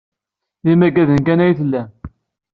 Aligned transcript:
D 0.63 0.65
imaggaden 0.73 1.19
kan 1.27 1.43
ay 1.45 1.53
tellam. 1.59 1.89